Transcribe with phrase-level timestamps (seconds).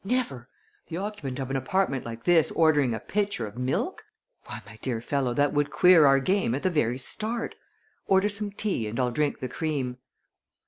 [0.03, 0.49] "Never!
[0.87, 4.03] The occupant of an apartment like this ordering a pitcher of milk!
[4.47, 7.53] Why, my dear fellow, that would queer our game at the very start.
[8.07, 9.97] Order some tea and I'll drink the cream."